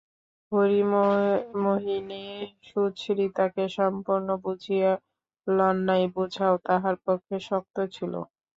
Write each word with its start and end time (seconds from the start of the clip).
হরিমোহিনী 0.51 2.23
সুচরিতাকে 2.63 3.63
সম্পূর্ণ 3.77 4.27
বুঝিয়া 4.43 4.91
লন 5.47 5.75
নাই, 5.87 6.03
বোঝাও 6.15 6.55
তাঁহার 6.67 6.95
পক্ষে 7.05 7.35
শক্ত 7.49 7.75
ছিল। 7.95 8.13